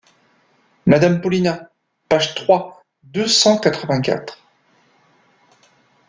Madame 0.87 1.21
Paulina! 1.21 1.69
page 2.09 2.33
trois 2.33 2.81
deux 3.03 3.27
cent 3.27 3.59
quatre-vingt-quatre. 3.59 4.39